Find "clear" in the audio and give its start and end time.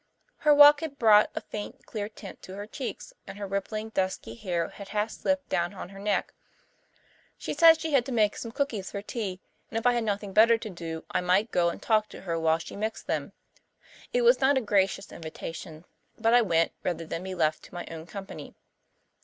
1.85-2.09